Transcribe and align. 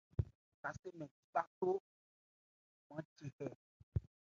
Kasé 0.61 0.89
mɛn 0.97 1.09
di 1.15 1.23
bháthó 1.33 1.69
maán 2.87 3.05
che 3.17 3.25
hɛ. 3.37 3.47